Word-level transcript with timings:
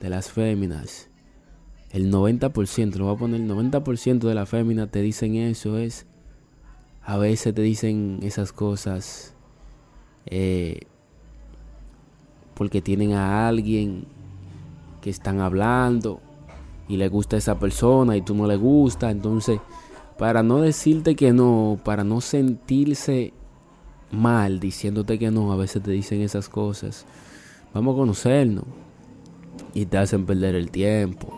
de 0.00 0.10
las 0.10 0.30
féminas, 0.30 1.08
el 1.90 2.12
90%, 2.12 2.96
lo 2.96 3.06
voy 3.06 3.14
a 3.14 3.18
poner, 3.18 3.40
el 3.40 3.50
90% 3.50 4.20
de 4.20 4.34
las 4.34 4.48
féminas 4.48 4.90
te 4.90 5.00
dicen 5.00 5.36
eso, 5.36 5.78
es, 5.78 6.06
a 7.02 7.16
veces 7.16 7.54
te 7.54 7.62
dicen 7.62 8.18
esas 8.22 8.52
cosas 8.52 9.34
eh, 10.26 10.80
porque 12.54 12.82
tienen 12.82 13.12
a 13.12 13.48
alguien 13.48 14.04
que 15.00 15.10
están 15.10 15.40
hablando 15.40 16.20
y 16.88 16.96
le 16.96 17.08
gusta 17.08 17.36
a 17.36 17.38
esa 17.38 17.58
persona 17.58 18.16
y 18.16 18.22
tú 18.22 18.34
no 18.34 18.46
le 18.46 18.56
gusta, 18.56 19.10
entonces 19.10 19.60
para 20.18 20.42
no 20.42 20.60
decirte 20.60 21.14
que 21.14 21.32
no, 21.32 21.78
para 21.84 22.04
no 22.04 22.20
sentirse 22.20 23.32
mal 24.10 24.60
diciéndote 24.60 25.18
que 25.18 25.30
no, 25.30 25.52
a 25.52 25.56
veces 25.56 25.82
te 25.82 25.92
dicen 25.92 26.20
esas 26.20 26.48
cosas. 26.48 27.06
Vamos 27.72 27.94
a 27.94 27.98
conocernos 27.98 28.64
y 29.78 29.86
te 29.86 29.96
hacen 29.98 30.26
perder 30.26 30.56
el 30.56 30.70
tiempo. 30.70 31.37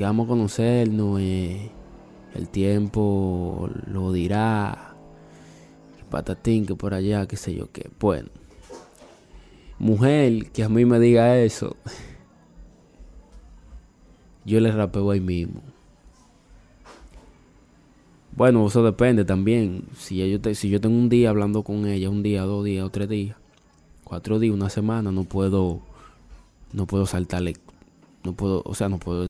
que 0.00 0.04
vamos 0.04 0.24
a 0.24 0.28
conocernos, 0.28 1.20
eh, 1.20 1.70
el 2.34 2.48
tiempo 2.48 3.68
lo 3.86 4.14
dirá, 4.14 4.94
que 5.94 6.04
patatín, 6.04 6.64
que 6.64 6.74
por 6.74 6.94
allá, 6.94 7.28
qué 7.28 7.36
sé 7.36 7.54
yo 7.54 7.70
qué. 7.70 7.90
Bueno, 8.00 8.30
mujer 9.78 10.50
que 10.52 10.64
a 10.64 10.70
mí 10.70 10.86
me 10.86 10.98
diga 10.98 11.36
eso, 11.36 11.76
yo 14.46 14.58
le 14.60 14.72
rapeo 14.72 15.10
ahí 15.10 15.20
mismo. 15.20 15.60
Bueno, 18.34 18.68
eso 18.68 18.82
depende 18.82 19.26
también. 19.26 19.84
Si 19.98 20.16
yo, 20.16 20.54
si 20.54 20.70
yo 20.70 20.80
tengo 20.80 20.96
un 20.96 21.10
día 21.10 21.28
hablando 21.28 21.62
con 21.62 21.86
ella, 21.86 22.08
un 22.08 22.22
día, 22.22 22.44
dos 22.44 22.64
días 22.64 22.86
o 22.86 22.90
tres 22.90 23.10
días, 23.10 23.36
cuatro 24.02 24.38
días, 24.38 24.54
una 24.54 24.70
semana, 24.70 25.12
no 25.12 25.24
puedo, 25.24 25.82
no 26.72 26.86
puedo 26.86 27.04
saltarle, 27.04 27.58
no 28.24 28.32
puedo, 28.32 28.62
o 28.64 28.74
sea, 28.74 28.88
no 28.88 28.98
puedo 28.98 29.29